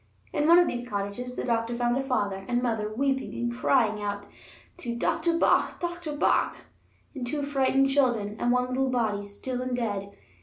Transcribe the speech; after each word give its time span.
In 0.33 0.47
one 0.47 0.57
of 0.57 0.67
these 0.67 0.89
cottages 0.89 1.35
the 1.35 1.43
doctor 1.43 1.75
found 1.77 1.95
a 1.95 2.01
father 2.01 2.43
and 2.47 2.63
mother 2.63 2.91
weeping 2.91 3.35
and 3.35 3.53
crying 3.55 4.01
out 4.01 4.25
to 4.77 4.95
"doctor 4.95 5.37
bach, 5.37 5.79
doctor 5.79 6.15
bach," 6.17 6.57
and 7.13 7.27
two 7.27 7.43
frightened 7.43 7.91
children, 7.91 8.35
and 8.39 8.51
one 8.51 8.69
little 8.69 8.89
body, 8.89 9.21
still 9.23 9.61
and 9.61 9.75
dead. 9.75 10.11